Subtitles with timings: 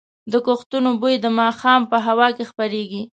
[0.31, 3.01] د کښتونو بوی د ماښام په هوا کې خپرېږي.